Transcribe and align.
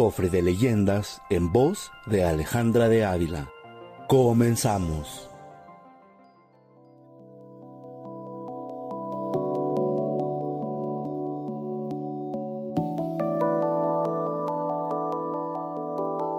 Cofre 0.00 0.30
de 0.30 0.40
leyendas 0.40 1.20
en 1.28 1.52
voz 1.52 1.92
de 2.06 2.24
Alejandra 2.24 2.88
de 2.88 3.04
Ávila. 3.04 3.50
Comenzamos. 4.08 5.28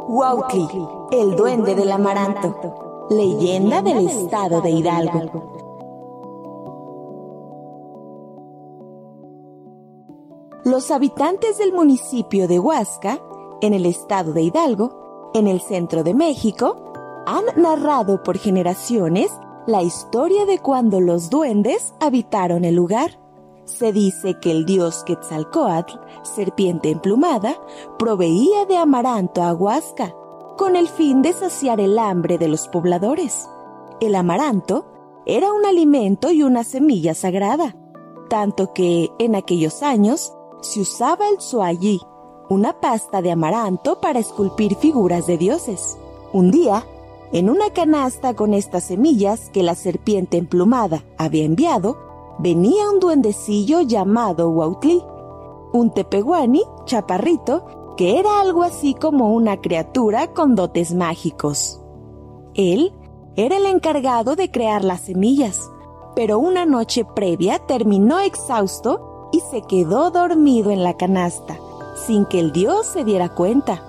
Huautli, 0.07 0.67
el 1.11 1.35
duende 1.35 1.75
del 1.75 1.91
amaranto, 1.91 3.07
leyenda 3.11 3.83
del 3.83 4.07
estado 4.07 4.61
de 4.61 4.71
Hidalgo. 4.71 5.51
Los 10.65 10.89
habitantes 10.89 11.59
del 11.59 11.73
municipio 11.73 12.47
de 12.47 12.57
Huasca, 12.57 13.19
en 13.61 13.73
el 13.73 13.85
estado 13.85 14.33
de 14.33 14.43
Hidalgo, 14.43 15.31
en 15.33 15.47
el 15.47 15.61
centro 15.61 16.03
de 16.03 16.13
México, 16.13 16.91
han 17.25 17.45
narrado 17.55 18.23
por 18.23 18.37
generaciones 18.37 19.31
la 19.67 19.83
historia 19.83 20.45
de 20.45 20.59
cuando 20.59 20.99
los 20.99 21.29
duendes 21.29 21.93
habitaron 21.99 22.65
el 22.65 22.75
lugar. 22.75 23.19
Se 23.65 23.93
dice 23.93 24.39
que 24.41 24.51
el 24.51 24.65
dios 24.65 25.03
Quetzalcoatl, 25.05 25.97
serpiente 26.23 26.89
emplumada, 26.89 27.55
proveía 27.97 28.65
de 28.65 28.77
amaranto 28.77 29.43
a 29.43 29.53
Huasca, 29.53 30.15
con 30.57 30.75
el 30.75 30.87
fin 30.87 31.21
de 31.21 31.33
saciar 31.33 31.79
el 31.79 31.97
hambre 31.99 32.37
de 32.37 32.47
los 32.47 32.67
pobladores. 32.67 33.47
El 33.99 34.15
amaranto 34.15 34.85
era 35.25 35.53
un 35.53 35.65
alimento 35.65 36.31
y 36.31 36.43
una 36.43 36.63
semilla 36.63 37.13
sagrada, 37.13 37.75
tanto 38.29 38.73
que 38.73 39.11
en 39.19 39.35
aquellos 39.35 39.83
años 39.83 40.33
se 40.61 40.81
usaba 40.81 41.29
el 41.29 41.39
suayí, 41.39 42.01
una 42.51 42.73
pasta 42.81 43.21
de 43.21 43.31
amaranto 43.31 44.01
para 44.01 44.19
esculpir 44.19 44.75
figuras 44.75 45.25
de 45.25 45.37
dioses. 45.37 45.97
Un 46.33 46.51
día, 46.51 46.85
en 47.31 47.49
una 47.49 47.69
canasta 47.69 48.33
con 48.33 48.53
estas 48.53 48.83
semillas 48.83 49.49
que 49.51 49.63
la 49.63 49.73
serpiente 49.73 50.35
emplumada 50.35 51.05
había 51.17 51.45
enviado, 51.45 51.97
venía 52.39 52.89
un 52.89 52.99
duendecillo 52.99 53.79
llamado 53.79 54.49
Huautli, 54.49 55.01
un 55.71 55.93
tepehuani 55.93 56.61
chaparrito 56.83 57.93
que 57.95 58.19
era 58.19 58.41
algo 58.41 58.63
así 58.63 58.95
como 58.95 59.33
una 59.33 59.61
criatura 59.61 60.33
con 60.33 60.53
dotes 60.53 60.93
mágicos. 60.93 61.79
Él 62.53 62.91
era 63.37 63.55
el 63.55 63.65
encargado 63.65 64.35
de 64.35 64.51
crear 64.51 64.83
las 64.83 64.99
semillas, 64.99 65.71
pero 66.17 66.37
una 66.37 66.65
noche 66.65 67.05
previa 67.05 67.59
terminó 67.59 68.19
exhausto 68.19 69.29
y 69.31 69.39
se 69.39 69.61
quedó 69.61 70.11
dormido 70.11 70.69
en 70.69 70.83
la 70.83 70.97
canasta, 70.97 71.57
sin 72.05 72.25
que 72.25 72.39
el 72.39 72.51
dios 72.51 72.87
se 72.87 73.03
diera 73.03 73.29
cuenta. 73.29 73.83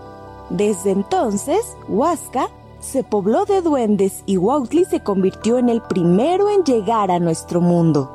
Desde 0.51 0.91
entonces, 0.91 1.77
Huasca 1.89 2.49
se 2.81 3.05
pobló 3.05 3.45
de 3.45 3.63
duendes 3.63 4.23
y 4.27 4.37
Huautli 4.37 4.85
se 4.85 5.03
convirtió 5.03 5.59
en 5.59 5.69
el 5.69 5.81
primero 5.83 6.51
en 6.51 6.65
llegar 6.65 7.11
a 7.11 7.21
nuestro 7.21 7.61
mundo. 7.61 8.11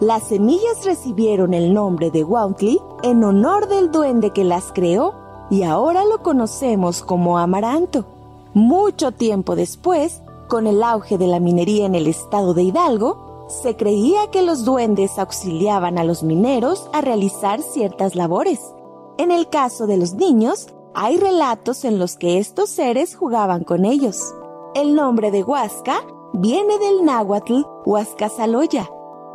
Las 0.00 0.28
semillas 0.28 0.84
recibieron 0.84 1.54
el 1.54 1.74
nombre 1.74 2.10
de 2.10 2.22
Wauntli 2.22 2.80
en 3.02 3.24
honor 3.24 3.68
del 3.68 3.90
duende 3.90 4.30
que 4.30 4.44
las 4.44 4.72
creó 4.72 5.14
y 5.50 5.62
ahora 5.64 6.04
lo 6.04 6.22
conocemos 6.22 7.02
como 7.02 7.38
amaranto. 7.38 8.04
Mucho 8.54 9.12
tiempo 9.12 9.56
después, 9.56 10.22
con 10.48 10.66
el 10.66 10.82
auge 10.82 11.18
de 11.18 11.26
la 11.26 11.40
minería 11.40 11.86
en 11.86 11.94
el 11.94 12.06
estado 12.06 12.54
de 12.54 12.62
Hidalgo, 12.62 13.46
se 13.48 13.76
creía 13.76 14.30
que 14.30 14.42
los 14.42 14.64
duendes 14.64 15.18
auxiliaban 15.18 15.98
a 15.98 16.04
los 16.04 16.22
mineros 16.22 16.88
a 16.92 17.00
realizar 17.00 17.62
ciertas 17.62 18.14
labores. 18.14 18.60
En 19.18 19.32
el 19.32 19.48
caso 19.48 19.88
de 19.88 19.96
los 19.96 20.14
niños, 20.14 20.68
hay 20.94 21.16
relatos 21.16 21.84
en 21.84 21.98
los 21.98 22.16
que 22.16 22.38
estos 22.38 22.70
seres 22.70 23.16
jugaban 23.16 23.64
con 23.64 23.84
ellos. 23.84 24.22
El 24.76 24.94
nombre 24.94 25.32
de 25.32 25.42
Huasca 25.42 26.02
viene 26.32 26.78
del 26.78 27.04
náhuatl 27.04 27.62
Huascasaloya, 27.84 28.88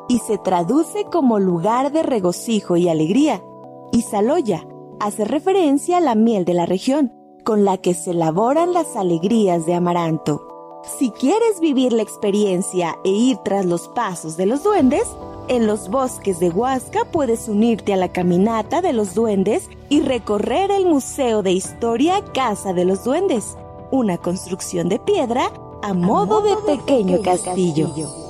y 0.07 0.19
se 0.19 0.37
traduce 0.37 1.05
como 1.05 1.39
lugar 1.39 1.91
de 1.91 2.03
regocijo 2.03 2.77
y 2.77 2.87
alegría. 2.87 3.43
Y 3.91 4.03
Saloya 4.03 4.65
hace 4.99 5.25
referencia 5.25 5.97
a 5.97 6.01
la 6.01 6.15
miel 6.15 6.45
de 6.45 6.53
la 6.53 6.65
región, 6.65 7.13
con 7.43 7.65
la 7.65 7.77
que 7.77 7.93
se 7.93 8.11
elaboran 8.11 8.73
las 8.73 8.95
alegrías 8.95 9.65
de 9.65 9.73
Amaranto. 9.73 10.81
Si 10.97 11.11
quieres 11.11 11.59
vivir 11.59 11.93
la 11.93 12.03
experiencia 12.03 12.97
e 13.03 13.09
ir 13.09 13.37
tras 13.43 13.65
los 13.65 13.89
pasos 13.89 14.37
de 14.37 14.45
los 14.45 14.63
duendes, 14.63 15.07
en 15.47 15.67
los 15.67 15.89
bosques 15.89 16.39
de 16.39 16.49
Huasca 16.49 17.05
puedes 17.05 17.47
unirte 17.47 17.93
a 17.93 17.97
la 17.97 18.11
caminata 18.11 18.81
de 18.81 18.93
los 18.93 19.13
duendes 19.13 19.69
y 19.89 20.01
recorrer 20.01 20.71
el 20.71 20.85
Museo 20.85 21.43
de 21.43 21.51
Historia 21.51 22.23
Casa 22.33 22.73
de 22.73 22.85
los 22.85 23.03
Duendes, 23.03 23.57
una 23.91 24.17
construcción 24.17 24.89
de 24.89 24.99
piedra 24.99 25.51
a 25.81 25.93
modo, 25.93 26.41
de, 26.41 26.55
pequeño, 26.65 27.21
castillo. 27.21 28.22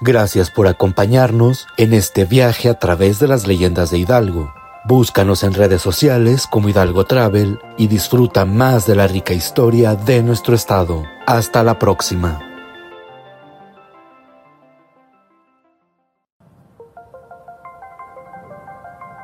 Gracias 0.00 0.50
por 0.50 0.66
acompañarnos 0.66 1.68
en 1.76 1.94
este 1.94 2.24
viaje 2.24 2.68
a 2.68 2.78
través 2.78 3.20
de 3.20 3.28
las 3.28 3.46
leyendas 3.46 3.90
de 3.90 3.98
Hidalgo. 3.98 4.52
Búscanos 4.86 5.44
en 5.44 5.54
redes 5.54 5.82
sociales 5.82 6.46
como 6.46 6.68
Hidalgo 6.68 7.04
Travel 7.04 7.58
y 7.78 7.86
disfruta 7.86 8.44
más 8.44 8.86
de 8.86 8.96
la 8.96 9.06
rica 9.06 9.32
historia 9.32 9.94
de 9.94 10.22
nuestro 10.22 10.54
estado. 10.54 11.04
Hasta 11.26 11.62
la 11.62 11.78
próxima. 11.78 12.40